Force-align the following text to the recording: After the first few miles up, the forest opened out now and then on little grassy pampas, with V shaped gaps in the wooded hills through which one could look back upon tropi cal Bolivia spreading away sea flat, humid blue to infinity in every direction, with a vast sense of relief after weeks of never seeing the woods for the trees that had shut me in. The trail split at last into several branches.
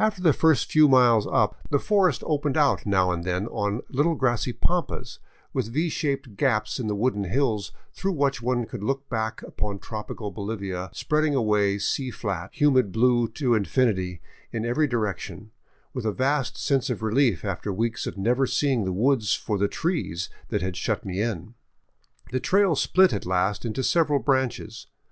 After 0.00 0.20
the 0.20 0.32
first 0.32 0.72
few 0.72 0.88
miles 0.88 1.28
up, 1.28 1.56
the 1.70 1.78
forest 1.78 2.24
opened 2.26 2.56
out 2.56 2.84
now 2.86 3.12
and 3.12 3.22
then 3.22 3.46
on 3.46 3.82
little 3.88 4.16
grassy 4.16 4.52
pampas, 4.52 5.20
with 5.52 5.68
V 5.72 5.88
shaped 5.88 6.34
gaps 6.36 6.80
in 6.80 6.88
the 6.88 6.96
wooded 6.96 7.26
hills 7.26 7.70
through 7.92 8.14
which 8.14 8.42
one 8.42 8.64
could 8.66 8.82
look 8.82 9.08
back 9.08 9.42
upon 9.44 9.78
tropi 9.78 10.18
cal 10.18 10.32
Bolivia 10.32 10.90
spreading 10.92 11.36
away 11.36 11.78
sea 11.78 12.10
flat, 12.10 12.50
humid 12.52 12.90
blue 12.90 13.28
to 13.28 13.54
infinity 13.54 14.20
in 14.50 14.66
every 14.66 14.88
direction, 14.88 15.52
with 15.94 16.04
a 16.04 16.10
vast 16.10 16.58
sense 16.58 16.90
of 16.90 17.00
relief 17.00 17.44
after 17.44 17.72
weeks 17.72 18.08
of 18.08 18.18
never 18.18 18.48
seeing 18.48 18.84
the 18.84 18.92
woods 18.92 19.34
for 19.34 19.56
the 19.56 19.68
trees 19.68 20.28
that 20.48 20.62
had 20.62 20.76
shut 20.76 21.04
me 21.04 21.22
in. 21.22 21.54
The 22.32 22.40
trail 22.40 22.74
split 22.74 23.12
at 23.12 23.24
last 23.24 23.64
into 23.64 23.84
several 23.84 24.18
branches. 24.18 24.88